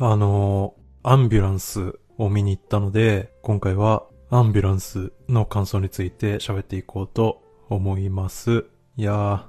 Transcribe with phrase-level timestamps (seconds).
[0.00, 8.64] あの、アンビュランスを見に行ったので、今回はアンビュランスの感想について喋っていこうと思います。
[8.96, 9.44] いやー、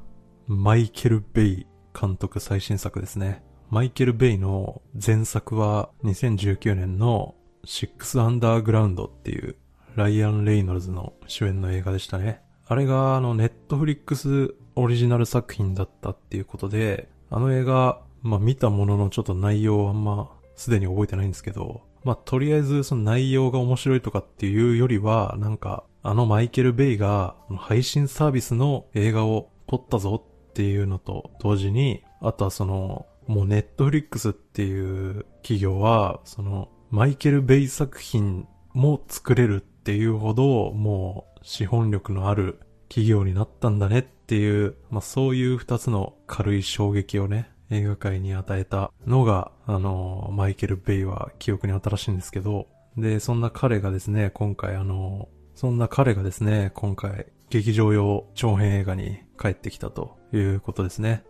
[0.47, 1.67] マイケル・ベイ
[1.99, 3.43] 監督最新作ですね。
[3.71, 7.33] マイケル・ベイの前作は2019年の
[7.63, 9.55] シックス・アンダーグラウンドっていう
[9.95, 12.41] ライアン・レイノルズの主演の映画でしたね。
[12.67, 61.23] あれがあのネットフリックスオリジナル作品だったっていうことで、あの映画、まあ見たもののちょっと内容はあんますでに覚えてないんですけど、まあ、とりあえずその内容が面白いとかっていうよりは、なんか、あのマイケル・ベイが配信サービスの映画を撮ったぞっていうのと同時に、あとはその、もうネットフリックスっていう企業は、その、マイケル・ベイ作品も作れるっていうほど、もう資本力のある企業になったんだねっていう、まあそういう二つの軽い衝撃をね、映画界に与えたのが、あの、マイケル・ベイは記憶に新しいんですけど、で、そんな彼がですね、今回あの、そんな彼がですね、今回、劇場用長編映画に帰ってきたということですね。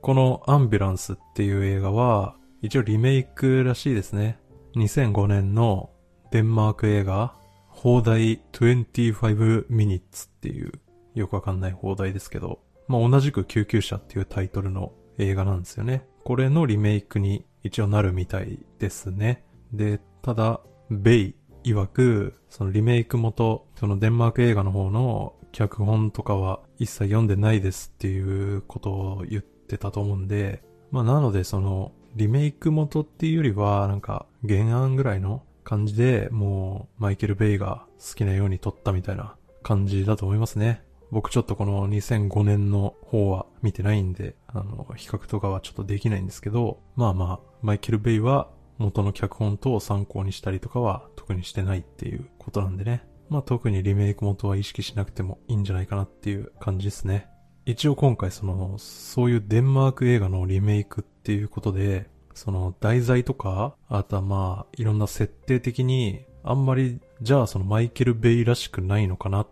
[0.00, 4.38] このアンビュランスっていう映画は、一応リメイクらしいですね。
[4.76, 5.90] 2005年の
[6.30, 7.34] デンマーク映画、
[7.68, 10.72] 放題25 minutes っていう、
[11.14, 16.06] よくわかんない放題ですけど、まあ、同じく救急車っていうタイトルの映画なんですよね。
[16.24, 19.44] これのリメイクに一応なるみたいですね。
[19.72, 20.60] で、ただ、
[20.90, 40.82] ベイ曰く、そのリメイク元、そのデンマーク映画の方の脚本とかは一切読んでないですっていうことを言ってたと思うんで、まあなのでそのリメイク元っていうよりはなんか原案ぐらいの感じでもうマイケル・ベイが好きなように撮ったみたいな感じだと思いますね。
[41.12, 53.04] 僕ちょっとこの2005年の方は見てないんで、あの、比較とかはちょっとできないんですけど、まあまあ、マイケル・ベイは元の脚本等を参考にしたりとかは特にしてないっていうことなんでね。
[53.28, 57.28] まあ特にリメイク元は意識しなくてもいいんじゃないかなっていう感じですね。
[57.66, 69.46] 一応今回その、そういうデンマーク映画のリメイクっていうことで、その題材とか、あとはまあ、いろんな設定的に、あんまり、じゃあそのマイケル・ベイらしくないのかなっ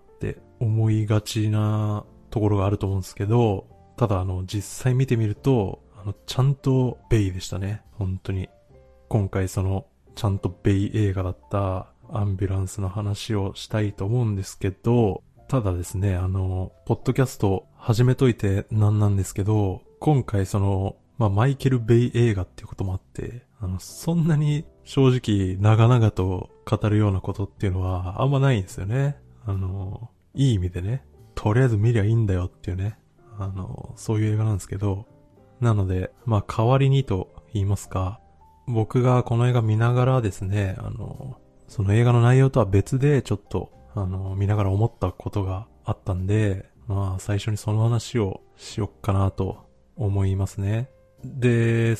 [0.60, 3.66] 思いがちなところがあると思うんですけど、
[3.96, 7.82] ただあの、実際見てみると、あの、ちゃんとベイでしたね。
[7.92, 8.48] 本当に。
[9.08, 29.16] 今回その、ちゃんとベイ映画だったアンビュランスの話をしたいと思うんですけど、ただですね、あの、ポッドキャスト始めといてなんなんですけど、今回その、まあ、マイケル・ベイ映画っていうこともあって、あの、そんなに正直長々と語るようなことっていうのはあんまないんですよね。
[29.44, 31.04] あの、いい意味でね、
[31.34, 32.98] とりあえず見りゃいいんだよっていうね、
[33.38, 35.06] あの、そういう映画なんですけど、
[35.60, 38.20] なので、まあ代わりにと言いますか、
[38.66, 41.36] 僕がこの映画見ながらですね、あの、
[41.68, 49.66] その映画の内容とは別でちょっと、あの、見ながら思ったことがあったんで、まあ最初にその話をしよっかなと
[49.96, 50.90] 思いますね。
[51.24, 51.96] で、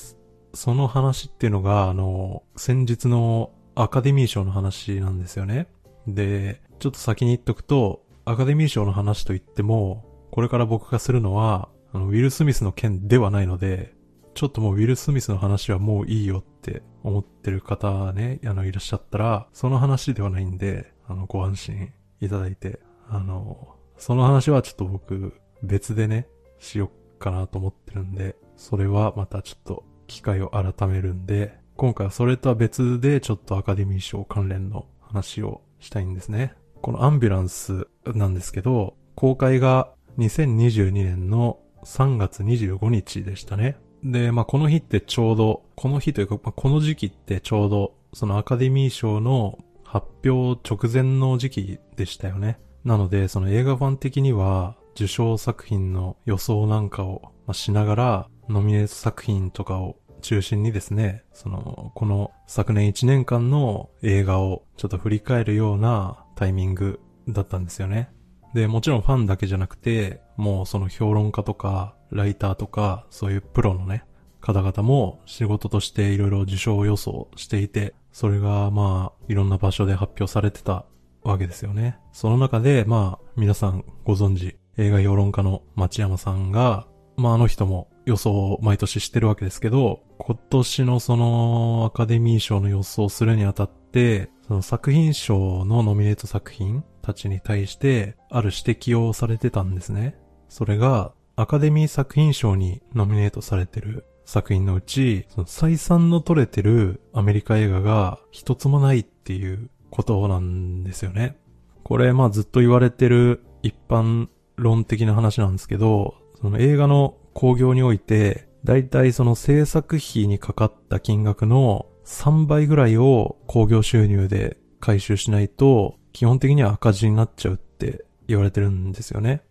[0.54, 5.68] その話っていうのが、あの、先日のアカデミー賞の話なんですよね。
[6.06, 13.92] で、ちょっと先に言っとくと、アカデミー賞の話といっても、これから僕がするのは、あの、ウィル・スミスの件ではないので、
[14.34, 26.28] ちょっともうウィル・スミスの話はもういいよって思ってる方ね、あの、いらっしゃったら、その話ではないんで、あの、ご安心いただいて、あの、その話はちょっと僕、別でね、
[26.60, 36.54] しよっかなと思ってるんで、それはまたちょっと機会を改めるんで、今回はそれとは別でちょっとアカデミー賞関連の話をしたいんですね。
[36.82, 43.76] このアンビュランスなんですけど、公開が2022年の3月25日でしたね。
[44.02, 52.58] で、まあ、この日ってちょうど、この日というか、まあ、この時期ってちょうど、そのアカデミー賞の発表直前の時期でしたよね。
[52.84, 68.10] なので、その映画ファン的には、受賞作品の予想なんかをしながら、ノミネート作品とかを中心にですね、その、この昨年1年間の映画をちょっと振り返るようなタイミングだったんですよね。
[68.54, 74.04] で、もちろんファンだけじゃなくて、もうその評論家とか、ライターとか、そういうプロのね、
[74.41, 80.87] 方々も仕事としていろいろ受賞予想していて、それがまあ、いろんな場所で発表されてた
[81.22, 81.98] わけですよね。
[82.13, 86.86] その中で、まあ、皆さんご存知、映画評論家の町山さんが、
[87.19, 100.18] まああの人も予想を毎年してるわけですけど、今年のそのアカデミー賞の予想をするにあたって、その作品賞のノミネート作品たちに対してある指摘をされてたんですね。
[100.48, 111.38] それがアカデミー作品賞にノミネートされてる作品のうち、その採算の取れてるアメリカ映画が一つもないっていうことなんですよね。
[111.84, 114.26] これ、まあずっと言われてる一般
[114.56, 129.42] 論的な話なんですけど、その映画の興行において、だいたいその制作費にかかった金額の3倍ぐらいを興行収入で回収しないと、基本的には赤字になっちゃうって言われてるんですよね。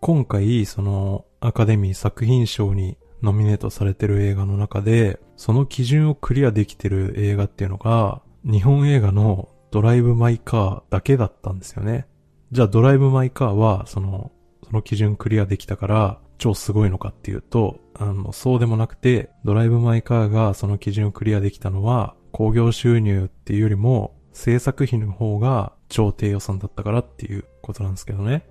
[0.00, 12.06] 今回、そのアカデミー作品賞にノミネートされてる映画の中で、その基準をクリアできてる映画っていうのが、日本映画のドライブ・マイ・カーだけだったんですよね。
[12.50, 14.32] じゃあドライブ・マイ・カーは、その、
[14.64, 28.46] その基準クリアできたから、超すごいのかっていうと、あの、そうでもなくて、ドライブ・マイ・カーがその基準をクリアできたのは、工業収入っていうよりも、制作費の方が超低予算だったからっていうことなんですけどね。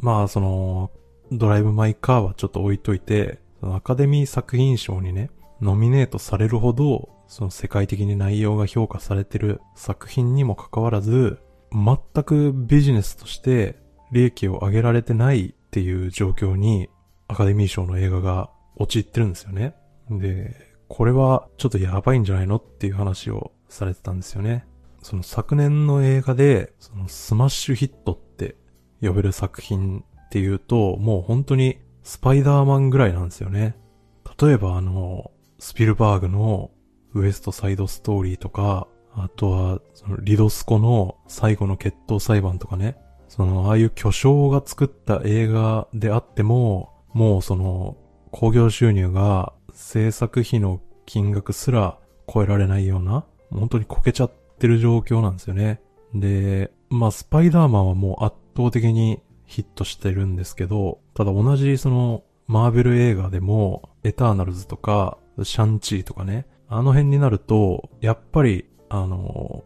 [0.00, 0.90] まあ、その、
[1.32, 5.30] ドライブ・マイ・カーはちょっと置いといて、そのアカデミー作品賞にね、
[5.60, 11.38] ノミネートされるほど、その世界的に内容が評価されてる作品にもかかわらず、
[11.72, 13.76] 全くビジネスとして
[14.10, 16.88] 利益を上げられてないっていう状況に
[17.28, 18.50] アカデミー賞の映画が
[18.80, 19.74] 陥ってるんですよね。
[20.10, 20.54] で、
[20.88, 24.66] これはちょっとやばいんじゃないのっていう話をされてたんですよね。
[25.02, 28.56] その昨年の映画で、そのスマッシュヒットって
[29.00, 33.76] 呼べる作品っていうと、もう本当にスパイダーマンぐらいなんですよね。
[34.40, 36.70] 例えばあの、スピルバーグの
[37.14, 42.96] ウエストサイドストーリーとか、あとは、そのリドスコの最後の決闘裁判とかね。
[43.28, 47.96] その、ああいう巨匠が作った映画であっても、もうその、
[48.30, 51.98] 興行収入が制作費の金額すら
[52.32, 55.80] 超えられないような、本当にこけちゃってる状況なんですよね。
[56.14, 69.64] で、まあ、スパイダーマンはもう圧倒的にヒットしてるんですけど、ただ同じその、マーベル映画でも、エターナルズとか、シャンチーとかね、あの辺になると、やっぱり、あの、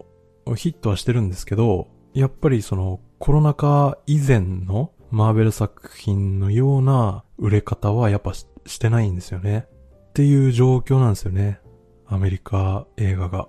[0.56, 9.66] ヒットはしてるんですけど、やっぱりその、コロナ禍以前のマーベル作品のような売れ方はやっぱししてないんですよね。
[10.10, 11.60] っていう状況なんですよね。
[12.06, 13.48] アメリカ映画が。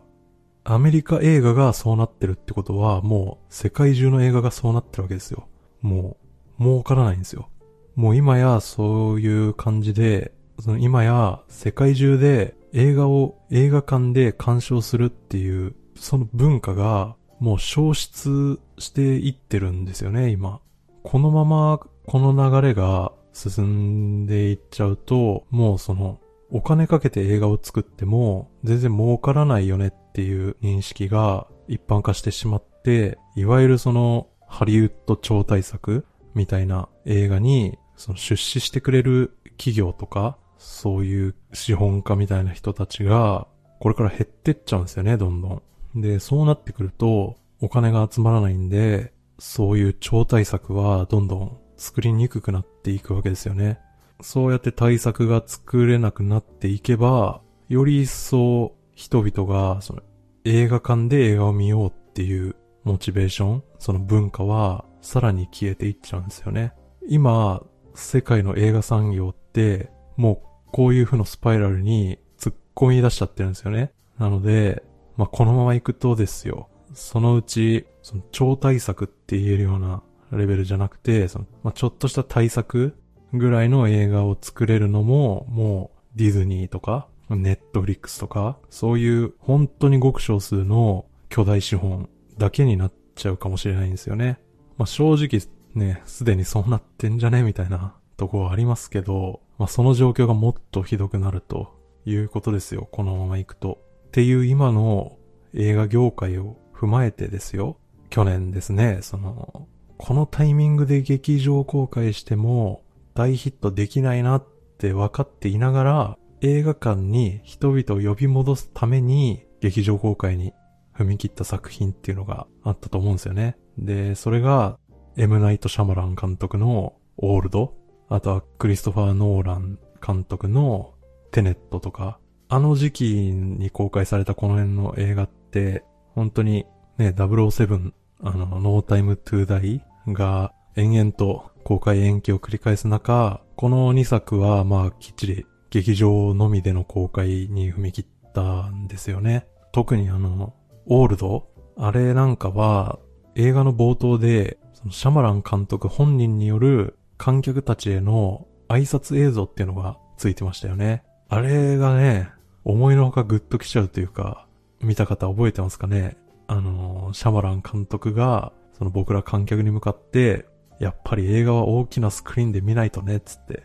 [0.63, 5.47] アメリカ映画がそうなってるってことは、もう世界中の映画がそうなってるわけですよ。
[5.81, 6.17] も
[6.59, 7.49] う、儲からないんですよ。
[7.95, 20.59] もう今やそういう感じで、その今や世界中で映画を映画館で鑑賞するっていう、その文化がもう消失していってるんですよね、今。
[21.03, 43.47] このままこの流れが進んでいっちゃうと、もうそのお金かけて映画を作っても全然儲からないよねっていう認識が一般化してしまって、いわゆるそのハリウッド超大作みたいな映画に、その出資してくれる企業とか、そういう資本家みたいな人たちが、
[43.79, 45.61] これから減ってっちゃうんですよね、どんど
[45.95, 46.01] ん。
[46.01, 53.79] で、そうなってくると、お金が集まらないんで、そういう超大作はどんどん作りにくくなっていくわけですよね。
[54.21, 60.01] そうやって対策が作れなくなっていけば、より一層人々がその
[60.45, 66.73] 映画館で映画を見ようっていうモチベーション、その文化はさらに消えていっちゃうんですよね。
[67.07, 67.63] 今、
[67.93, 73.91] 世界の映画産業って、もうこういう風のスパイラルに突っ込み出しちゃってるんですよね。
[74.17, 74.83] なので、
[75.17, 82.95] まあ、このまま行くとですよ、そのうち、その超大作って言えるようなレベルじゃなくて、その、まあ、ちょっとした大作
[83.33, 94.39] ぐらいの映画を作れるのも、もうディズニーとか、ネットフリックスとか、そういう本当にごく少数の巨大資本だけになっちゃうかもしれないんですよね。
[94.77, 95.41] まあ、正直
[95.73, 101.73] ね、すでにそうなってんじゃねみたいなとこはありますけど、まあ、その状況がもっとひどくなると
[102.05, 102.87] いうことですよ。
[102.91, 103.79] このまま行くと。
[104.07, 105.17] っていう今の
[105.53, 107.77] 映画業界を踏まえてですよ。
[108.09, 112.83] 去年ですね、その、このタイミングで劇場公開しても
[113.13, 114.47] 大ヒットできないなっ
[114.77, 120.53] て分かっていながら、映画館に人々を呼び戻すために劇場公開に
[120.95, 123.57] 踏み切った作品っていうのがあったと思うんですよね。
[123.77, 124.77] で、それが、
[125.17, 127.73] エムナイト・シャマラン監督のオールド、
[128.09, 130.93] あとはクリストファー・ノーラン監督の
[131.31, 135.83] テネットとか、あの時期に公開されたこの辺の映画って、
[136.13, 136.65] 本当に
[136.97, 137.91] ね、007、
[138.23, 149.47] あの、ノータイム・トゥー・ダイが延々と公開延期を繰り返す中、この2作はまあきっちり劇場のみでの公開に踏み切ったんですよね。
[149.71, 150.53] 特にあの、
[150.87, 152.99] オールドあれなんかは、
[153.35, 161.03] 映画の冒頭で、そのシャマラン監督本人による観客たちへの挨拶映像っていうのがついてましたよね。
[161.27, 162.29] あれがね、
[162.63, 164.47] 思いのほかグッときちゃうというか、
[164.81, 166.17] 見た方覚えてますかね？
[166.47, 170.45] あの、シャマラン監督が、その僕ら観客に向かって、
[170.79, 173.63] やっぱり映画は大きなスクリーンで見ないとね、つって、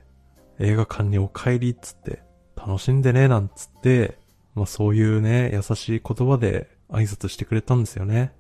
[0.59, 2.23] 映画館にお帰り、つって、
[2.57, 4.19] 楽しんでね、なんつって、
[4.55, 8.33] まあそういうね、優しい言葉で挨拶してくれたんですよね。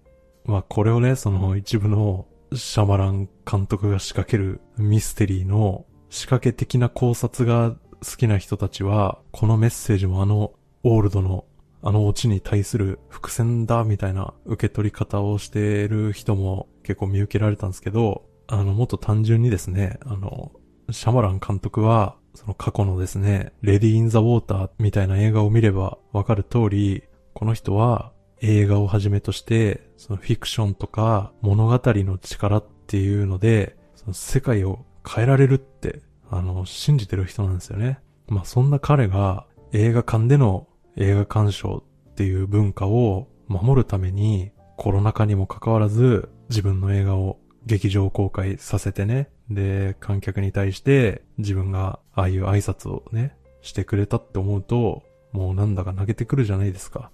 [0.44, 11.44] まあこれをね、その一部のシャマラン監督が仕掛けるミステリーの仕掛け的な考察が好きな人たちは、このメッセージもあのオールドの
[11.82, 20.52] あのオチに対する伏線だみたいな受け取り方をしている人も結構見受けられたんですけど、あの、もっと単純にですね、あの、
[20.90, 38.00] シャマラン監督は、その過去のですね、レディー・イン・ザ・ウォーターみたいな映画を見ればわかる通り、この人は映画をはじめとして、そのフィクションとか物語の力っていうので、その世界を変えられるって、あの、信じてる人なんですよね。
[38.28, 40.66] まあそんな彼が映画館での
[40.96, 49.28] 映画鑑賞っていう文化を守るためにコロナ禍にもかかわらず自分の映画を劇場公開させてね。
[49.50, 57.10] で、観客に対して自分がああいう挨拶をね、してくれたって思うと、もうなんだか泣けてくるじゃないですか。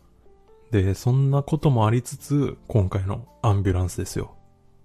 [0.70, 4.36] で、そんなこともありつつ、今回のアンビュランスですよ。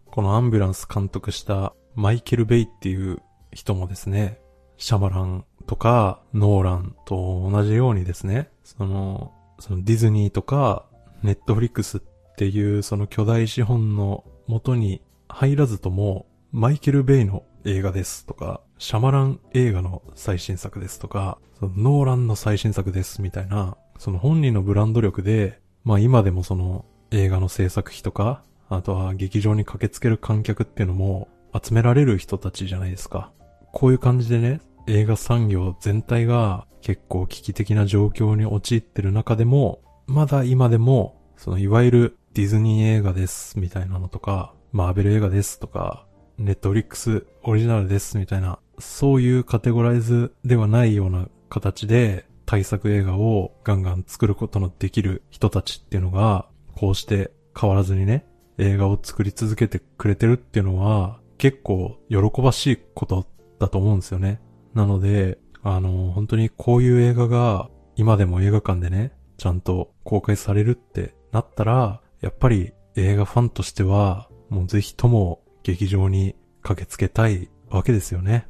[0.08, 3.22] このアンビュランス監督したマイケル・ベイっていう
[3.52, 4.40] 人もですね、
[4.78, 10.86] シャマランとかノーランと同じようにですね、その、そのディズニーとか
[11.24, 12.02] ネットフリックスっ
[12.36, 33.32] ていうその巨大資本の元に入らずとも、マイケル・ベイの映画ですとか、シャマラン映画の最新作ですとか、そのノーランの最新作ですみたいな、その本人のブランド力で、まあ今でもその映画の制作費とか、あとは劇場に駆けつける観客っていうのも集められる人たちじゃないですか。
[33.72, 46.06] こういう感じでね、映画産業全体が結構危機的な状況に陥ってる中でも、まだ今でも、そのいわゆるディズニー映画ですみたいなのとか、マーベル映画ですとか、
[46.38, 58.26] ネットフリックスオリジナルですみたいな、そういうカテゴライズではないような形で対策映画をガンガン作ることのできる人たちっていうのが、こうして変わらずにね、
[58.58, 63.26] 映画を作り続けてくれてるっていうのは、結構喜ばしいこと
[63.60, 64.40] だと思うんですよね。
[64.74, 78.48] なので、あの、本当にこういう映画が今でも映画館でね、ちゃんと公開されるってなったら、やっぱり映画ファンとしてはもうぜひとも劇場に駆けつけたいわけですよね。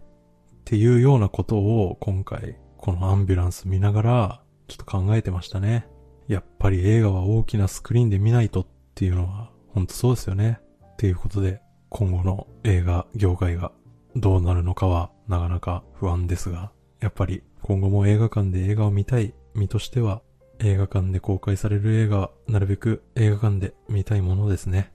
[0.61, 5.87] っていうようなことを今回このアンビュランス見ながらちょっと考えてましたね。
[6.27, 10.59] やっぱり映画は大きなスクリーンで見ないとっていうのは本当そうですよね。
[10.93, 13.71] っていうことで今後の映画業界が
[14.15, 20.21] どうなるのかはなかなか不安ですが、やっぱり今後も映画館で映画を見たい身としては
[20.59, 24.91] 映画館で公開される映画はなるべく映画館で見たいものですね。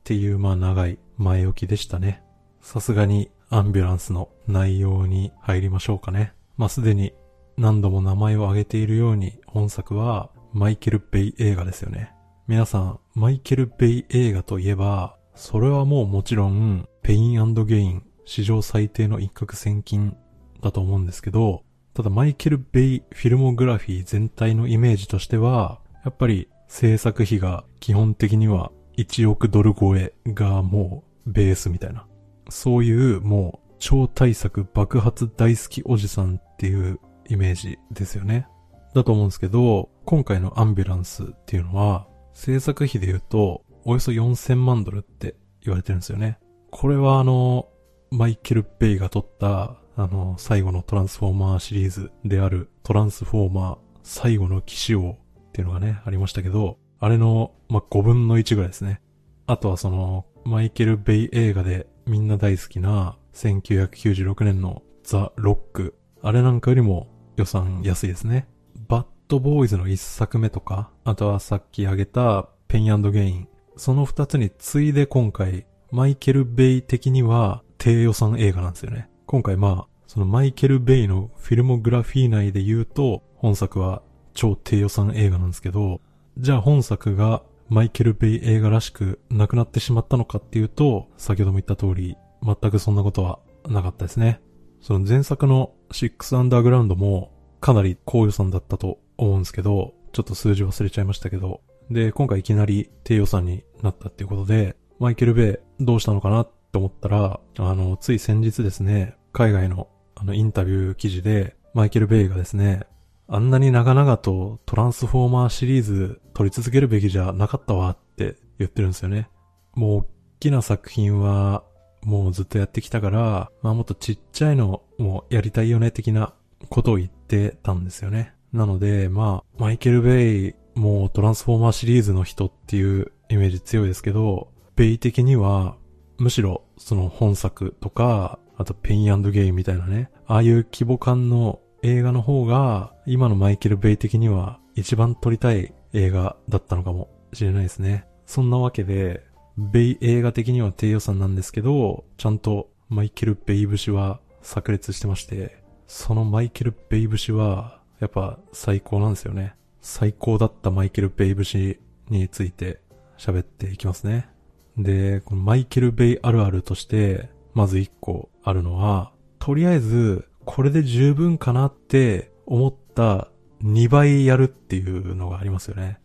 [0.00, 2.22] っていうまあ長い前置きでしたね。
[2.60, 6.32] さすがにアンビュランスの内容に入りましょうかね。
[6.56, 7.12] まあすでに
[7.56, 12.12] 何度も名前を挙げているように本作はマイケル・ベイ映画ですよね。
[12.48, 20.16] 皆さん、マイケル・ベイ映画といえば、それはもうもちろん、ペインゲイン、史上最低の一攫千金
[20.60, 21.62] だと思うんですけど、
[21.94, 32.06] ただマイケル・ベイフィルモグラフィー全体のイメージとしては、やっぱり制作費が基本的には1億ドル超えがもうベースみたいな。
[32.48, 38.46] そういうもう超大作爆発大好きおじさんっていうイメージですよね。
[38.94, 46.38] だと思うんですけど、今回のアンビュランスっていうのは、制作費で言うと、およそ4000万ドルって言われてるんですよね。
[46.70, 47.68] これはあの、
[48.16, 55.18] マイケル・ベイが撮った、あの、最後のトランスフォーマーシリーズである、トランスフォーマー最後の騎士王
[55.48, 59.02] っていうのがね、ありましたけど、あれの、まあ、5分の1ぐらいですね。
[59.46, 65.98] あとはその、マイケル・ベイ映画でみんな大好きな1996年のザ・ロック。
[66.22, 68.48] あれなんかよりも予算安いですね。
[68.88, 73.48] バッドボーイズの1作目とか、あとはさっき挙げたペンゲイン。
[73.76, 79.08] その2つに次いで今回、マイケル・ベイ的には低予算映画なんですよね。
[79.26, 84.02] 今回まあ、そのマイケル・ベイのフィルモグラフィー内で言うと、本作は
[84.34, 86.00] 超低予算映画なんですけど、
[86.38, 94.40] じゃあ本作がマイケル・ベイ映画らしくなくなってしまったのかっていうと、先ほども言った通り、全くそんなことはなかったですね。
[94.80, 112.84] その前作のシックスアンダーグラウンドもかなり高予算だったと思うんですけど、ちょっと数字忘れちゃいましたけど、で、今回いきなり低予算になったっていうことで、マイケル・ベイどうしたのかなって思ったら、あの、つい先日ですね、海外のあのインタビュー記事で、マイケル・ベイがですね、
[113.28, 119.28] あんなに長々とトランスフォーマーシリーズ撮り続けるべきじゃなかったわって言ってるんですよね。
[119.74, 120.06] もう大
[120.40, 121.64] きな作品は
[122.02, 126.34] もうずっとやってきたから、まあもっとちっちゃいのもやりたいよね的な
[126.70, 128.32] ことを言ってたんですよね。
[128.52, 135.76] なので、まあ、マイケル・ベイ、もうトランスフォーマーシリーズの人っていうイメージ強いですけど、ベイ的には、
[136.18, 148.06] むしろその本作とか、あとペインゲインみたいなね、ああいう規模感の映画の方が、今のマイケル・ベイ的には一番撮りたい映画だったのかもしれないですね。
[148.24, 149.24] そんなわけで、
[149.58, 159.54] ベイ映画的には低予算なんですけど、ちゃんとマイケル・ベイ節は炸裂してまして、そのマイケル・ベイ節は、やっぱ最高なんですよね。
[159.80, 162.80] 最高だったマイケル・ベイ節について
[163.18, 164.28] 喋っていきますね。
[164.76, 173.28] で、このマイケル・ベイあるあるとして、まず一個あるのは、とりあえず、これで十分かなって思った
[173.62, 175.98] 2倍やるっていうのがありますよね。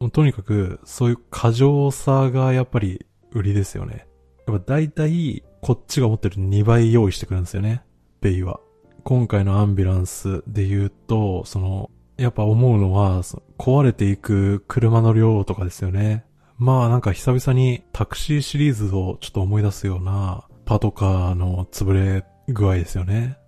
[0.00, 4.06] もうとにかく、そういう過剰さがやっぱり売りですよね。
[4.46, 7.82] やっぱ大体、こっちが持ってる2倍用意してくるんですよね。
[8.20, 8.60] ベイは。
[9.04, 13.22] 今回のアンビュランスで言うと、その、やっぱ思うのは、
[13.58, 16.24] 壊れていく車の量とかですよね。
[16.58, 23.38] まあなんか久々にタクシーシリーズをちょっと思い出すようなパトカーの潰れ具合ですよね。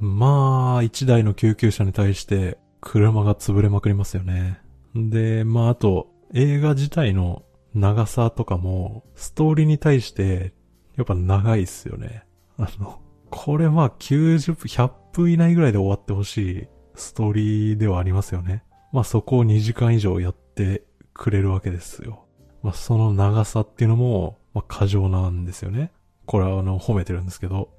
[0.00, 4.60] まあ、一台の救急車に対して車が潰れまくりますよね。
[4.94, 7.42] で、まああと、映画自体の
[7.74, 10.54] 長さとかも、ストーリーに対して、
[10.96, 12.24] やっぱ長いっすよね。
[12.58, 13.00] あの、
[13.30, 18.64] これまあ90分、100分以内ぐらいで終わってほしいストーリーではありますよね。
[18.92, 22.27] まあそこを2時間以上やってくれるわけですよ。
[22.62, 25.92] まあその長さっていうのも、まあ過剰なんですよね。
[26.26, 27.70] これはあの褒めてるんですけど、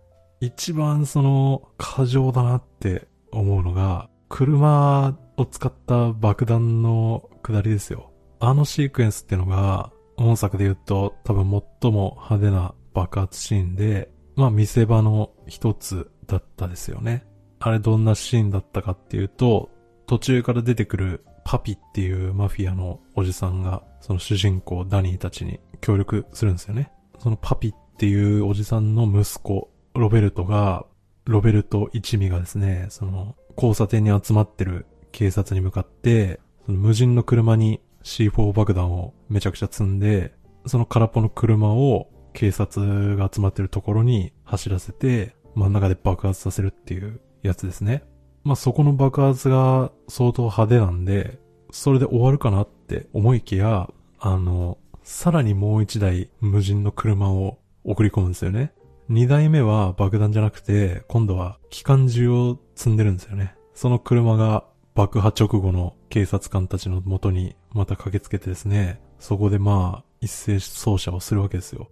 [0.41, 8.11] 一番その過剰だなって思うのが、車を使った爆弾の下りですよ。
[8.39, 11.45] あのシークエンスっていうのが、本作で言うと多分
[11.81, 17.25] 最も派手な爆発シーンで、まあ見せ場の一つだったですよね。
[17.59, 19.69] あれどんなシーンだったかっていうと、
[20.07, 26.91] 途中から出てくるパピっていうマフィアのおじさんが、その主人公ダニーたちに協力するんですよね。
[27.19, 30.85] そのパピっていうおじさんの息子、ロベルトが、
[31.25, 40.33] ロベルト一味がですね、その交差点に集まってる警察に向かって、その無人の車に C4 爆弾をめちゃくちゃ積んで、
[40.65, 48.03] その空っぽの車を警察が集まってるところに走らせて、真ん中で爆発させるっていうやつですね。
[48.49, 51.37] まあ、そこの爆発が相当派手なんで、
[51.69, 58.73] それで終わるかなって思いきや、あの、さらにもう一台無人の車を送り込むんですよね。
[59.07, 63.53] 二台目は爆弾じゃなくて、今度は機関銃を積んでるんですよね。
[63.75, 64.63] その車が
[64.95, 71.87] 爆破直後の警察官たちの元にまた駆けつけてですね、そこでまあ、一斉操作をするわけですよ。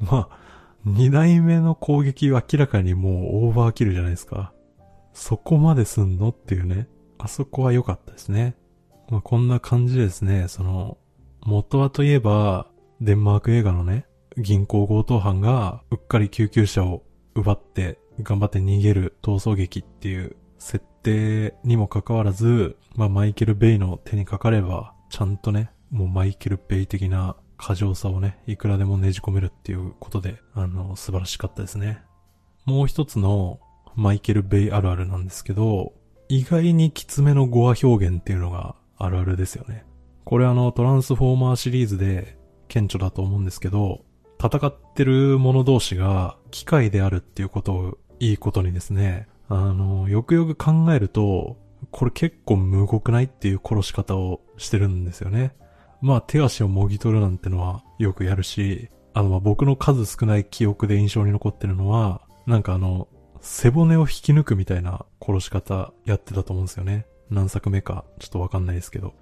[0.00, 0.38] まあ、
[0.84, 4.52] 二台目の攻撃は明らかにもうオーバーキルじゃないですか。
[5.12, 6.28] そこまですんの？
[6.28, 6.88] っていうね。
[7.18, 8.56] あそこは良かったですね。
[9.08, 10.48] まあこんな感じですね。
[10.48, 10.98] その、
[11.42, 12.68] 元はといえば、
[13.00, 17.02] デンマーク映画のね、銀行強盗犯がうっかり救急車を
[17.34, 32.02] 奪って頑張って逃げる逃走劇っていう設定にもかかわらず、まあマイケル・ベイの手にかかれば、ちゃんとね、もうマイケル・ベイ的な過剰さをね、いくらでもねじ込めるっていうことで、あの、素晴らしかったですね。
[32.64, 33.60] もう一つの
[33.94, 35.92] マイケル・ベイあるあるなんですけど、
[36.28, 39.84] 意外にきつめの語話表現っていうのがあるあるですよね。
[40.24, 44.04] これあの、トランスフォーマーシリーズで顕著だと思うんですけど、
[44.42, 51.56] 戦ってる者同士が機械であるっていうことをいいことにですね、あの、よくよく考えると、
[51.90, 55.54] これ結構無語くないっていう殺し方をしてるんですよね。
[56.00, 63.08] まあ手足をもぎ取るなんてのはよくやるし、あのまあ僕の数少ない記憶で印象に残ってるのは、なんかあの、
[63.40, 67.06] 背骨を引き抜くみたいな殺し方やってたと思うんですよね。
[67.30, 69.14] 何作目かちょっとわかんないですけど。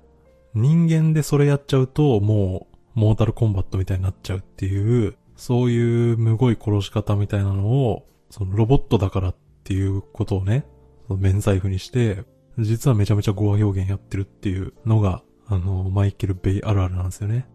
[0.54, 10.66] 人間でそれやっちゃうと、もうモータルコンバットみたいになっちゃうっていう、そういうむごい殺し方みたいなのを、そのロボットだからっていうことをね、
[11.06, 12.24] その免罪符にして、
[12.58, 17.46] 実はめちゃめちゃ語話表現やってるっていうのが、あの、マイケル・ベイあるあるなんですよね。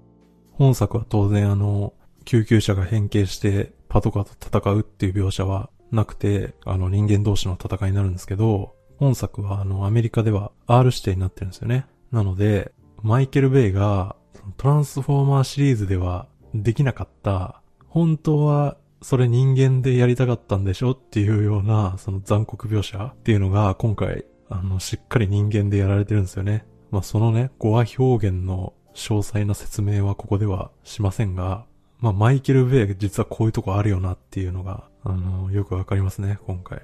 [0.54, 1.93] 本作は当然あの、
[2.26, 11.86] 救急車が変形してパトカーと戦うっていう描写はなくて、あの人間同士の戦いになるんですけど、本作はあのアメリカでは R 指定になってるんですよね。
[12.12, 14.16] なので、マイケル・ベイが
[14.58, 26.66] トランスフォーマーシリーズではできなかった、本当はそれ人間でやりたかったんでしょっていうような、その残酷描写っていうのが今回、あの、しっかり人間でやられてるんですよね。
[26.90, 31.66] まあ、そのね、語話表現の詳細な説明はここではしませんが、
[32.04, 36.82] まあ、マイケル・ベイ実はこういうとこあるよなっていうのが、あの、よくわかりますね、今回。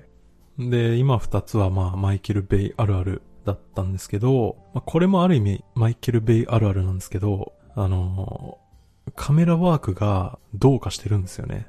[0.58, 8.60] で、今二つはまあ、マイケル・ベイあるあるだったんですけど、まあ、これもある意味、マイケル・ベイあるあるなんですけど、あの、
[9.18, 11.68] カメラワークがどうかしてるんですよね。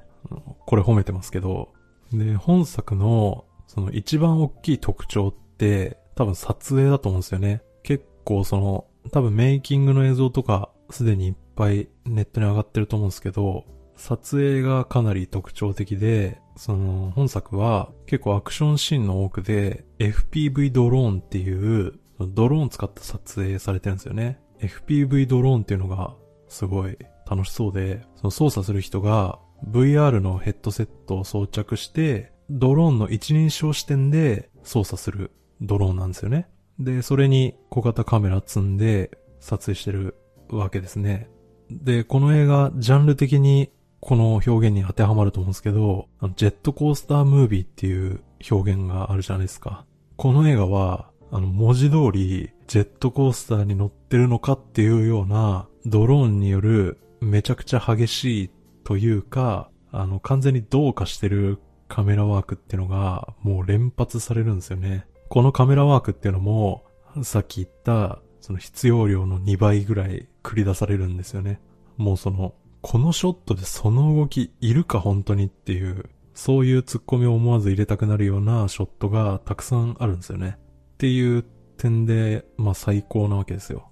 [0.65, 1.73] これ褒めてますけど。
[2.13, 7.63] で、本作の、その一番大きい特徴って、多分撮影だと思うんですよね。
[7.83, 13.65] 結構その、多分メイキングの映像とかすでにいっぱいネットに上がってると思うんですけど、
[13.97, 24.41] 撮影がかなり特徴的で、その本作は結構アクションシーンの多くで FPV ドローンっていうドローン使った撮影されてるんですよね。
[24.61, 26.15] FPV ドローンっていうのが
[26.49, 36.49] すごい楽しそうで、その操作する人が VR のヘッドセットを装着してドローンの一人称視点で操作するドローンなんですよね。
[36.79, 40.17] で、それに小型カメラ積んで撮影してる
[40.49, 41.29] わけですね。
[41.71, 49.85] で、この映画、ジャンル的にこの表現に当てはまると思うんですけど、ジェットコースタームービーっていう表現があるじゃないですか。
[50.17, 58.51] この映画は、あの、文字通り、ジェットコースターに乗ってるのかっていうような、ドローンによるめちゃくちゃ激しい
[58.85, 65.07] というか、あの、完全にどうかしてるカメラワークっていうのが、もう連発されるんですよね。
[65.29, 66.85] このカメラワークっていうのも、
[67.23, 71.61] さっき言った、その必要量の2倍ぐらい繰り出されるんですよね。
[71.97, 80.57] もうその、このショットでその動きいるか本当にっていう、そういう突っ込みを思わず入れたくなるようなショットがたくさんあるんですよね。
[80.95, 81.45] っていう
[81.77, 83.91] 点で、まあ最高なわけですよ。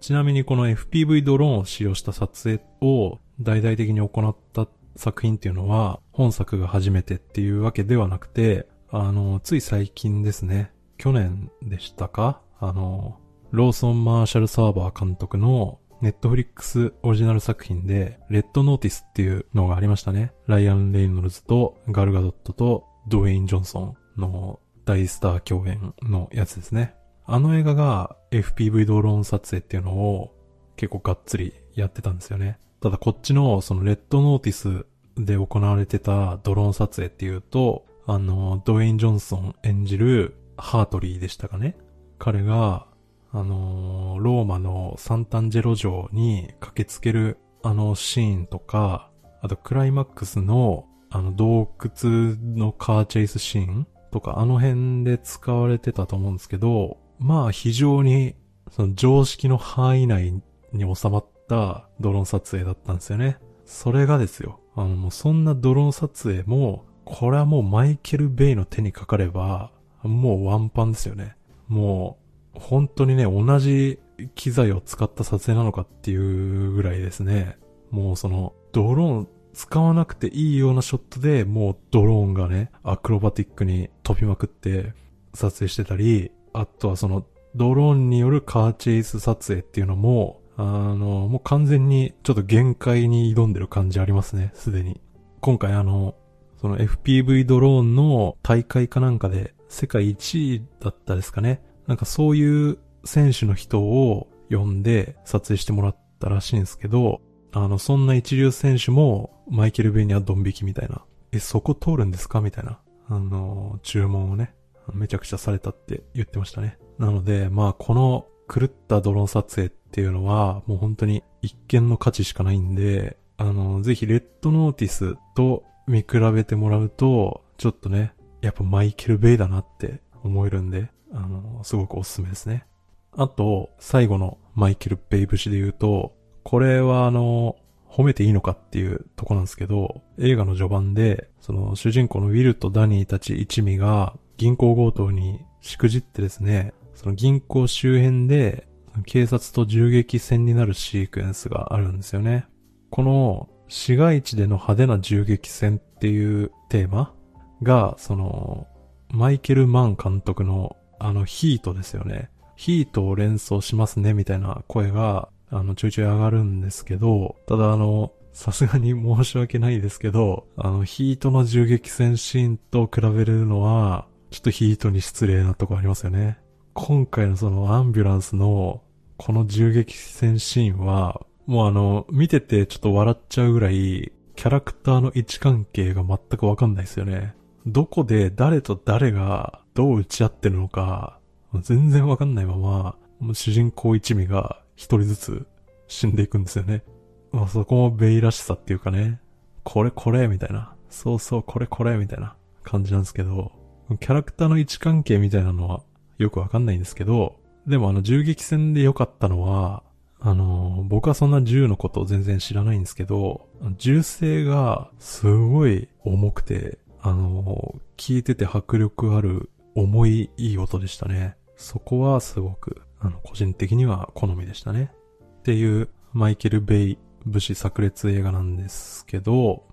[0.00, 10.72] ちなみにこの FPV ドローンを使用した撮影を大々的に行った作品っていうのは本作が初めてっていうわけではなくて、あの、つい最近ですね。
[10.98, 12.40] 去年でしたか？
[12.60, 13.18] あの、
[13.50, 20.32] ローソン・マーシャル・サーバー監督のネットフリックスオリジナル作品で、レッドノーティスっていうのがありましたね。
[20.46, 26.94] ライアン・レイノルズとガルガドットとドウェイン・ジョンソンの大スター共演のやつですね。
[27.24, 30.34] あの映画が FPV ドローン撮影っていうのを
[30.76, 32.58] 結構がっつりやってたんですよね。
[32.80, 41.76] ただこっちのそのレッドノーティスで行われてたドローン撮影っていうと、あの、ドウェイン・ジョンソン演じるハートリーでしたかね。
[42.18, 42.86] 彼が、
[43.30, 49.10] あのー、ローマのサンタンジェロ城に駆けつけるあのシーンとか、
[49.42, 58.34] あとクライマックスのあの洞窟のカーチェイスシーンとかあの辺で使われてたと思うんですけど、まあ非常に
[58.70, 60.32] その常識の範囲内
[60.72, 63.38] に収まったドローン撮影だったんですよね。
[63.64, 64.60] それがですよ。
[64.74, 71.36] あのもうそんなドローン撮影もこれはもうマイケル・ベイの手にかかれば、もうワンパンですよね。
[71.66, 73.98] もう、本当にね、同じ
[74.34, 77.58] 機材を使った撮影なのかっていうぐらいですね。
[77.90, 84.92] もうその、ドローン使わなくていいようなショットでもうドローンがね、アクロバティックに飛びまくって
[85.34, 95.00] 撮影してたり、あとはその、ドローンによるカーチェイス撮影っていうのも、あの、もう完全にちょっと限界に挑んでる感じありますね、すでに。
[95.40, 96.14] 今回あの、
[96.60, 101.62] その FPV ドローンの大会かなんかで世界1位だったですかね。
[101.88, 107.20] なんかそういう選手の人を呼んで撮影してもらったらしいんですけど、
[107.52, 111.02] あの、そんな一流選手もマイケル・ベニアドン引きみたいな。
[111.32, 112.78] え、そこ通るんですかみたいな。
[113.08, 114.54] あの、注文をね、
[114.92, 116.78] めちゃくちゃされたって言ってましたね。
[116.98, 132.66] なので、まあ、この狂ったドローン撮影っていうのは、もう本当に一見の価値しかないんで、あの、ぜひレッドノーティスと見比べてもらうと、ちょっとね、やっぱマイケル・ベイだなって思えるんで、あの、すごくおすすめですね。
[133.12, 137.56] あと、最後のマイケル・ベイ節で言うと、これはあの、
[137.88, 148.68] 褒めていいのかっていうとこなんですけど、映画の序盤で、その主人公のウィルとダニーたち一味が銀行強盗にしくじってですね、その銀行周辺で
[149.06, 152.46] 警察と銃撃戦になるシークエンスがあるんですよね。
[152.90, 157.14] この市街地での派手な銃撃戦っていうテーマ
[157.62, 158.66] が、その、
[159.10, 162.30] マイケル・マン監督のあのヒートですよね。
[162.56, 176.38] ヒートを連想しますねみたいな声が、あの、ちょいちょい上がるんですけど、ただあの、さすがに申し訳ないですけど、あの、ヒートの銃撃戦シーンと比べるのは、ちょっとヒートに失礼なとこありますよね。
[176.74, 178.82] 今回のそのアンビュランスの
[179.16, 187.34] この銃撃戦シーンは、もうあの、見ててちょっと笑っちゃうぐらい、キャラクターの位置関係が全くわかんないですよね。
[187.66, 191.20] どこで誰と誰がどう打ち合ってるのか、
[191.60, 192.96] 全然わかんないまま、
[193.32, 195.46] 主人公一味が一人ずつ
[195.86, 196.82] 死んでいくんですよね。
[197.30, 199.20] まあそこもベイらしさっていうかね、
[199.62, 203.52] これこれみたいな、そうそうこれこれみたいな感じなんですけど、
[204.00, 205.84] キャラクターの位置関係みたいなのは
[206.18, 207.36] よくわかんないんですけど、
[207.68, 209.84] でもあの銃撃戦で良かったのは、
[210.18, 221.36] あの、僕はそんな銃のことを全然知らないんですけど、銃声がすごい重くて、あの、聞いてて迫力ある重いいい音でしたね。
[221.56, 224.92] そこはすごく、あの、個人的には好みでしたね。
[225.40, 229.64] っていうマイケル・ベイ武士炸裂映画なんですけど、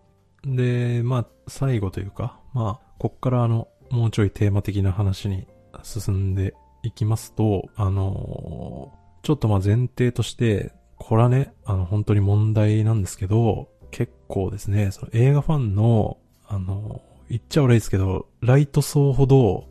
[0.43, 5.47] で、まあ、最後というか、まあ、こっからあの、もうちょいテーマ的な話に
[5.83, 6.53] 進んで
[6.83, 19.67] いきますと、あのちょっとまあ前提として、これはね、あの、本当に問題なんですけど、結構ですね、その映画ファンの、あの言っちゃ悪いですけど、ライト層ほど、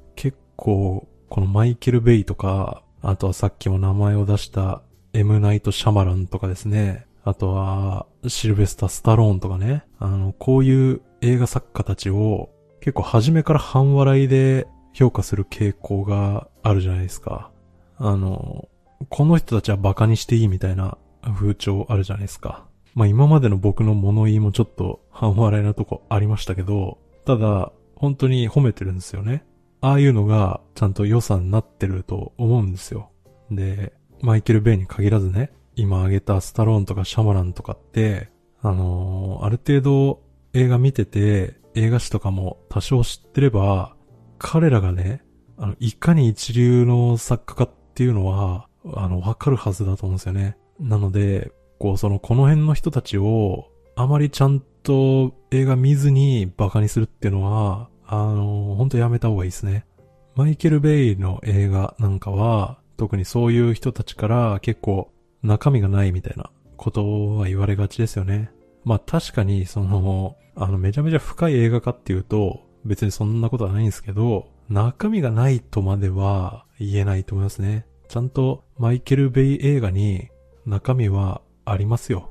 [0.57, 9.85] 構、このマイケル・ベイとか、あとはさっきも名前を出したエム・ナイト・シャマランとかですね、あとは、シルベスタ・スタローンとかね。
[9.99, 17.51] あの、こういう映画作家たちを結構初めから半笑いで評価する傾向があるじゃないですか。
[17.97, 18.69] あの、
[19.09, 22.67] この人たちは馬鹿にしていいみたいな風潮あるじゃないですか。
[22.95, 29.45] まあ今までの僕の物言いもちょっと半笑いなとこありましたけど、ただ、本当に褒めてるんですよね。
[29.85, 33.11] ああいうのがちゃんと予算になってると思うんですよ。
[33.51, 33.93] で、
[34.23, 38.31] マイケル・ベイに限らずね、今挙げたスタローンとかシャマランとかって、
[38.63, 40.23] あのー、ある程度
[40.55, 43.95] 映画見てて、映画史とかも多少知ってれば、
[44.39, 45.23] 彼らがね、
[45.59, 50.57] あの、いかに一流の作家かっていうのは、あの、わかるはずだと思うんですよね。
[50.81, 53.67] なので、こう、その、この辺の人たちを、
[53.97, 57.91] あまりちゃんと映画見ずにバカにするっていうのは、
[58.23, 59.87] あの、ほんとやめた方がいいですね。
[60.35, 65.11] マイケル・ベイの映画なんかは、特にそういう人たちから結構
[65.43, 68.51] 中身がないみたいなことは言われがちですよね。
[68.85, 77.87] まあ確かにその、あのめちゃめちゃ深い映画かっていうと別にそんなことはないんですけど、中身がないとまでは言えないと思いますね。
[78.09, 80.29] ちゃんとマイケル・ベイ映画に
[80.67, 82.31] 中身はありますよ。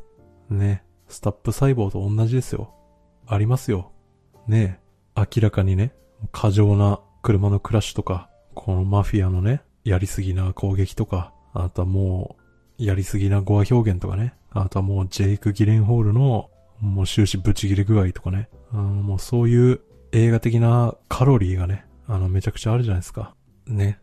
[0.49, 0.83] ね。
[1.07, 2.73] スタップ細胞と同じですよ。
[3.27, 3.91] ありますよ。
[4.47, 4.79] ね
[5.15, 5.93] 明らかにね、
[6.31, 12.35] 過剰な車のクラッシュとか、このマフィアのね、やりすぎな攻撃とか、あとはも
[12.79, 14.33] う、やりすぎな語話表現とかね。
[14.51, 16.49] あとはもうジェイク・ギレンホールの、
[16.79, 18.49] もう終始ブチギレ具合とかね。
[18.71, 23.35] あのもうそういう映画的なカロリーがね、あのめちゃくちゃあるじゃないですか。
[23.67, 23.99] ね。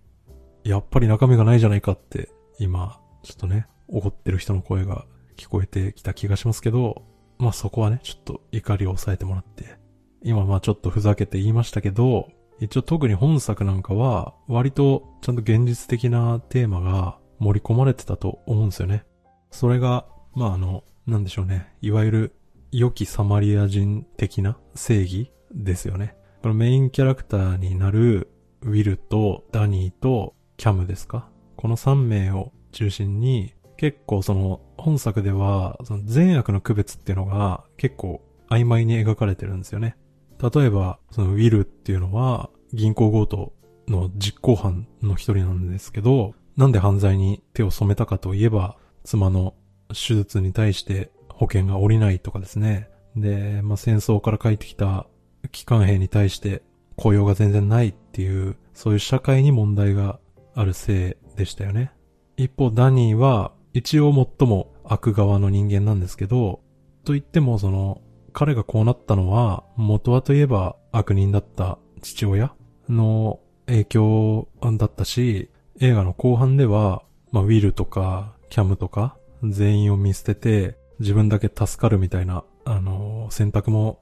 [0.65, 5.05] やっぱり中身がないじゃないかって、今、ちょっとね、怒ってる人の声が
[5.37, 7.03] 聞こえてきた気がしますけど、
[7.39, 9.80] まあそこはね、ちょっと怒りを抑えてもらって。
[10.23, 12.29] 今まあちょっとふざけて言いましたけど、
[12.61, 19.05] 一応特に本作なんかは、割とちゃんと現実的なテーマが盛り込まれてたと思うんですよね。
[19.51, 21.75] それが、まああの、なんでしょうね。
[21.81, 22.37] いわゆる、
[22.71, 26.15] 良きサマリア人的な正義ですよね。
[26.43, 28.31] このメインキャラクターになる
[28.63, 39.97] ウィルとダニーとキャムですかこの3名を中心に結構その本作ではその善悪の区別っていうのが結構曖昧に描かれてるんですよね。
[40.43, 43.53] 例えば、そのウィルっていうのは銀行強盗
[43.89, 49.55] の実行犯の一人なんですけど、なんで犯罪に手を染めたかといえば、妻の
[49.89, 52.89] 手術に対して保険が下りないとかですね。
[53.17, 55.07] で、まあ、戦争から帰ってきた
[55.53, 56.63] 機関兵に対して
[56.97, 60.21] 雇用が全然ないっていう、そういう社会に問題が
[60.55, 61.93] あるせいでしたよね。
[62.37, 66.61] 一方、ダニーは一応最も悪側の人間なんですけど、
[67.05, 68.01] と言ってもその
[68.33, 72.53] 彼がこうなったのは、元はといえば悪人だった父親
[72.89, 84.01] の影響だったし、映画の後半では、まあ、ウィルとか、キャムとか、全員を見捨てて、自分だけ助かるみたいな、あのー、選択も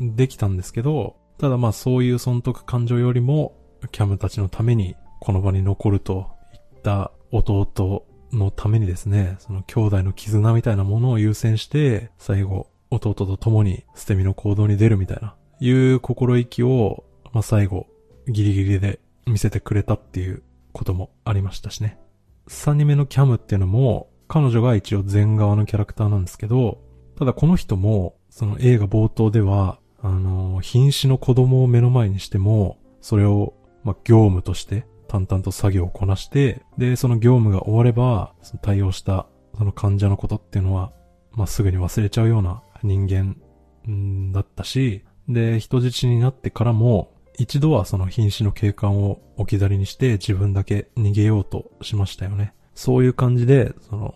[0.00, 3.56] できたんですけど、ただまあそういう損得感情よりも、
[3.92, 17.86] キャムたちのためにこの場に残るといった弟のためにですね、その兄弟の絆みたいなものを優先して、最後、弟と共に捨て身の行動に出るみたいな、いう心意気を、まあ、最後、
[18.28, 21.98] ギリギリで見せてくれたっていうこともありましたしね。
[22.48, 26.78] 3人目のキャムっていうのも、彼女が一応全側のキャラクターなんですけど、
[27.18, 39.26] ただこの人も、その映画冒頭では、あの、瀕死の子供を目の前にしても、それを、ま、業務として淡々と作業をこなして、で、その業務が終われば、その対応した
[39.56, 40.92] その患者のことっていうのは、
[41.32, 43.36] まあ、すぐに忘れちゃうような人間
[44.32, 52.52] だったし、で、人質になってからも、一度はその瀕死の警官を置き去りにして自分だけ逃げようとしましたよね。
[52.74, 54.14] そういう感じで、その、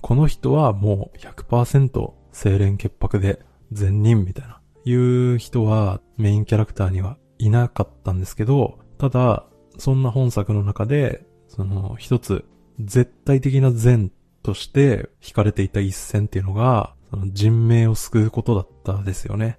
[0.00, 3.40] この人はもう100%清廉潔白で
[3.72, 9.46] 善人みたいな、いう人はメインキャラクターにはいなかったんですけど、ただ、
[9.78, 12.44] そんな本作の中で、その一つ
[12.80, 14.10] 絶対的な善
[14.42, 19.58] として惹かれていた一線っていうのが、その人命を救うことだったですよね。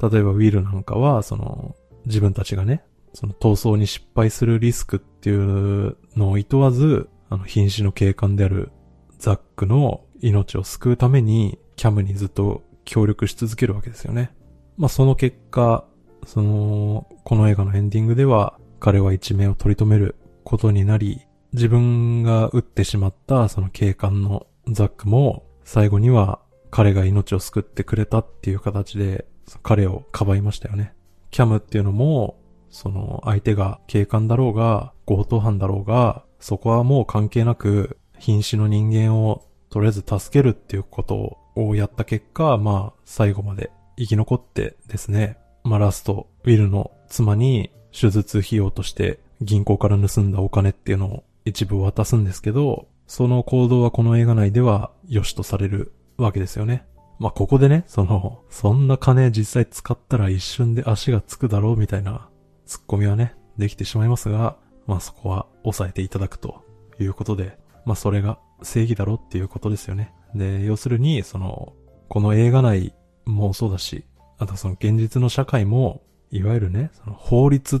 [0.00, 1.74] 例えばウィルなんかは、その
[2.06, 8.70] 自分たちがね、その逃走に失敗するリスクっていうのを厭わず、あの瀕死の警官である
[9.18, 14.32] ザックの命を救うために、キャムにずっと協力し続けるわけですよね。
[14.76, 15.84] まあその結果、
[16.26, 26.40] その、この映画のエンディングでは、彼は一命を取り留めることになり、自分が撃ってしまったその警官のザックも、最後には
[26.74, 29.26] 彼が命を救ってくれたっていう形で、
[29.62, 30.92] 彼をかばいましたよね。
[31.30, 32.36] キャムっていうのも、
[32.68, 56.86] その相手が警官だろうが、強盗犯だろうが、そこはもう関係なく、瀕死の人間をとりあえず助けるっていうことをやった結果、まあ、最後まで生き残ってですね、まあラスト、ウィルの妻に手術費用として銀行から盗んだお金っていうのを一部渡すんですけど、その行動はこの映画内では良しとされるわけですよね。
[57.18, 62.28] まあ、ここでね、その、そんな金実際使ったら一瞬で足がつくだろうみたいな
[62.66, 66.64] ツッコミはね、できてしまいますが、まあ、そこは抑えていただくと
[66.98, 70.12] いうことで、まあ、それが正義だろうっていうことですよね。
[70.34, 71.74] で、要するに、その、
[72.08, 74.04] この映画内もそうだし、
[74.38, 77.80] あとその現実の社会も、いわゆるね、その法律っ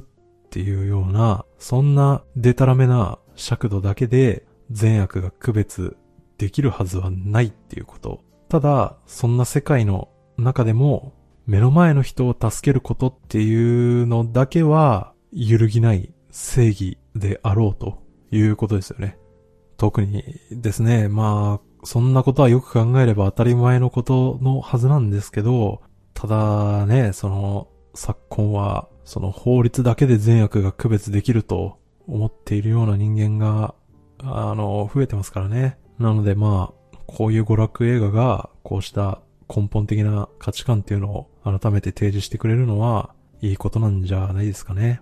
[0.50, 5.96] ていうような、そんなデタラメな尺度だけで善悪が区別
[6.38, 8.22] できるはずはないっていうこと。
[8.48, 11.12] ただ、そんな世界の中でも、
[11.46, 19.18] 目の前の人を助けることっていうのだけは揺るぎない正義であろうということですよね。
[19.76, 25.82] 特にですね、まあ、そんなことはよく考えれば当たり前のことのはずなんですけど、
[26.14, 33.74] ただね、その、昨今は、その法律だけで善悪が区別できると思っているような人間が、
[34.22, 35.76] あの、増えてますからね。
[35.98, 39.20] なのでまあ、こういう娯楽映画が、こうした
[39.54, 45.00] 根本的な価値観っていうのを改めて提示してくれるのは、いいことなんじゃないですかね。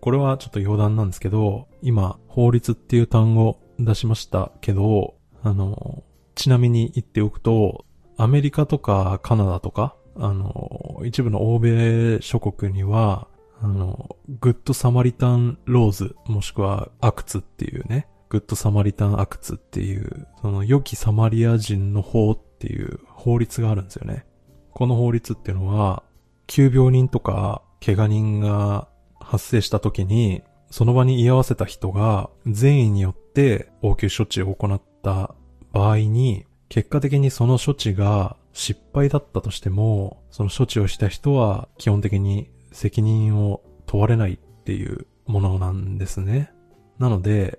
[0.00, 6.02] これはちょっと余談なんですけど、今、法律っていう単語出しましたけど、あの、
[6.34, 7.84] ちなみに言っておくと、
[8.16, 13.28] アメリカとかカナダとか、あの、一部の欧米諸国には、
[13.60, 24.24] あの、グッドサマリタンローズ、もしくはアクツっていうね、グッドサマリタンアクツっていう、その良きサマリア人の法っていう法律があるんですよね。
[24.70, 26.02] この法律っていうのは、
[26.46, 28.88] 急病人とか怪我人が
[29.20, 35.34] 発生した時に、その場に居合わせた人が善意によって応急処置を行った
[35.74, 46.50] 場合に、結果的にその処置が失敗だったとしても、その処置をした人は基本的に責任を問われないっていうものなんですね。
[46.98, 47.58] なので、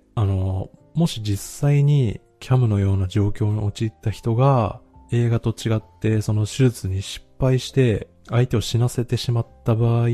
[0.94, 10.08] もし実際にキャムのような状況に陥った人が映画と違ってその手術に失敗して相手を死なせてしまった場合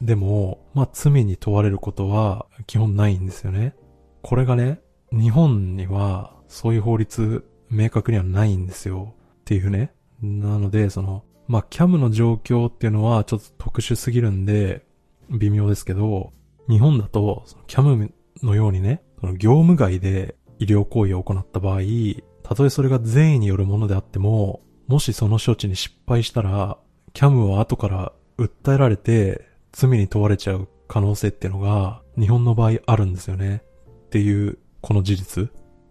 [0.00, 3.74] でも、まあ罪に問われることは基本ないんですよね。
[4.22, 4.80] これがね、
[5.12, 9.14] 日本にはそういう法律明確にはないんですよ。
[9.40, 9.92] っていうね。
[10.22, 14.84] なので、その、まあ、キャムの状況っていうのはちょっと特殊すぎるんで、
[15.30, 16.32] 微妙ですけど、
[16.68, 21.80] 日本だと、キャムのようにね、その業務外で医療行為を行った場合、
[22.42, 26.78] たとえそれが善意によるものであっても、もしその処置に失敗したら、
[27.12, 33.62] キャムは後から訴えられて罪に問われちゃう可能性っていうのが日本の場合あるんですよね。
[34.06, 35.50] っていうこの事実。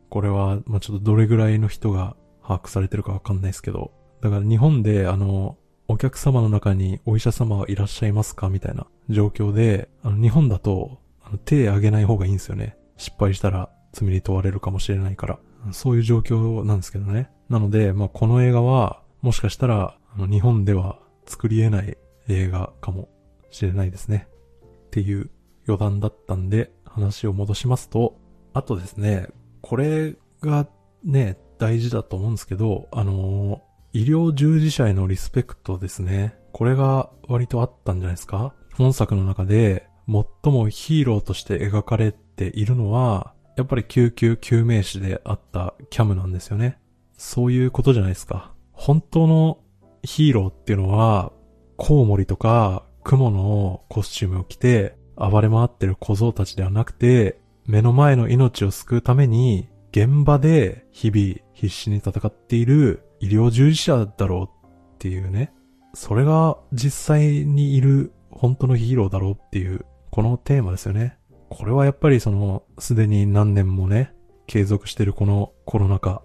[0.09, 3.91] これは、まあ、ちょっとどれぐらいの人が把握されてるかわかんないですけど。
[4.21, 8.49] だから日本であの、お客様の中にお医者様はいらっしゃいますか？
[8.49, 12.77] みたいな状況で、あの、日本だと、あの手挙げない方がいいんですよね。
[12.97, 15.39] 失敗したら罪に問われるかもしれないから。
[15.71, 17.29] そういう状況なんですけどね。
[17.49, 23.07] なので、まあ、この映画は、もしかしたら、あの、日本では作り得ない映画かも
[23.49, 24.27] しれないですね。
[24.87, 25.29] っていう
[25.65, 28.19] 余談だったんで、話を戻しますと、
[28.53, 29.27] あとですね、
[29.61, 30.67] これが
[31.03, 36.35] ね、大事だと思うんですけど、あのー、医療従事者へのリスペクトですね。
[36.51, 38.53] これが割とあったんじゃないですか？
[38.75, 46.79] 本作の中で最もヒーローとして描かれているのは、やっぱり救急救命士であったキャムなんですよね。
[47.17, 48.53] そういうことじゃないですか。
[48.71, 49.59] 本当の
[50.01, 51.31] ヒーローっていうのは、
[51.77, 65.53] コウモリとか雲のコスチュームを着て、暴れ回ってる小僧たちではなくて、目の前の命を救うために、現場で日々必死に戦っている医療従事者だろうっていうね。
[65.93, 71.17] それが実際にいる本当のヒーローだろうっていう、このテーマですよね。
[71.49, 74.13] これはやっぱりその、すでに何年もね、
[74.45, 76.21] 継続してるこのコロナ禍、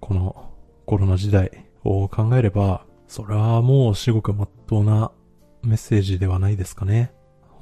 [0.00, 0.50] この
[0.86, 5.12] コロナ時代を考えれば、それはもう至極真っ当な
[5.62, 7.12] メッセージではないですかね。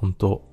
[0.00, 0.48] 本当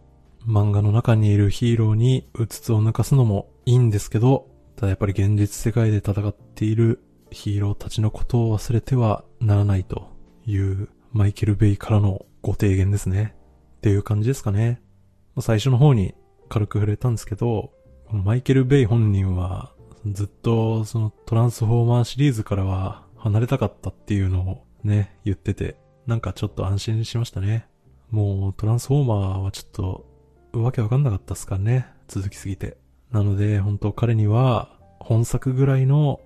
[0.46, 7.02] 漫画の中にいるヒーローにうつつを抜かすのもいいんですけど、ただやっぱり現実世界で戦っている
[7.32, 10.12] ヒーローたちのことを忘れてはならないと
[10.46, 13.38] いうマイケル・ベイからのご提言ですね。
[13.78, 14.83] っていう感じですかね。
[15.40, 16.14] 最初の方に
[16.50, 17.72] 軽く触れたんですけど、
[18.12, 19.74] マイケル・ベイ本人は
[20.12, 27.68] ずっとそのトランスフォーマーシリーズからは離れたかったっていうのをね、言ってて、なんかちょっと安心しましたね。
[28.12, 30.06] もうトランスフォーマーはちょっと
[30.60, 31.88] わけわかんなかったっすからね。
[32.08, 32.78] 続きすぎて。
[33.12, 34.70] なので、本当彼には
[35.00, 36.20] 本作ぐらいの、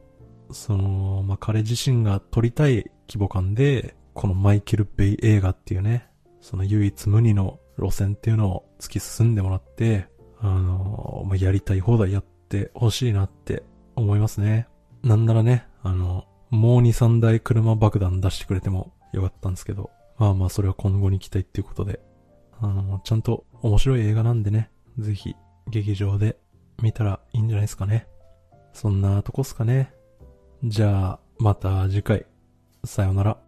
[0.52, 6.10] その、まあ、彼自身が撮りたい規模感で、このマイケル・ベイ映画っていうね、
[6.42, 10.08] その唯一無二の路線っていうのを突き進んでもらって、
[10.40, 13.64] あの、まあ、やりたい放題やってほしいなって
[13.96, 14.68] 思いますね。
[15.04, 22.00] なんならね、あの、もう2、3台車爆弾出してくれてもよかったんですけど、まあまあそれは今後に期待っていうことで、
[22.60, 25.36] あの、ちゃんと面白い映画なんでね、ぜひ
[25.70, 26.38] 劇場で
[26.82, 28.08] 見たらいいんじゃないですかね。
[28.74, 29.94] そんなとこっすかね。
[30.64, 32.26] じゃあ、また次回。
[32.84, 33.47] さようなら。